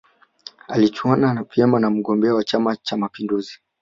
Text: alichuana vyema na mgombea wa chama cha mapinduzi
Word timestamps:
alichuana 0.67 1.43
vyema 1.55 1.79
na 1.79 1.89
mgombea 1.89 2.33
wa 2.33 2.43
chama 2.43 2.75
cha 2.75 2.97
mapinduzi 2.97 3.59